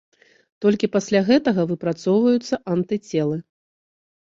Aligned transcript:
Толькі 0.63 0.89
пасля 0.95 1.21
гэтага 1.27 1.67
выпрацоўваюцца 1.73 2.55
антыцелы. 2.79 3.37